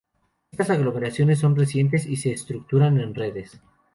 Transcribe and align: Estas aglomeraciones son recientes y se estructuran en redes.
Estas 0.51 0.71
aglomeraciones 0.71 1.37
son 1.37 1.55
recientes 1.55 2.07
y 2.07 2.15
se 2.15 2.31
estructuran 2.31 2.99
en 2.99 3.13
redes. 3.13 3.61